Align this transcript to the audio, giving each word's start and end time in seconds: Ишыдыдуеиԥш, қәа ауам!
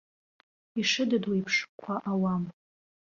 Ишыдыдуеиԥш, 0.79 1.55
қәа 1.81 1.95
ауам! 2.11 2.43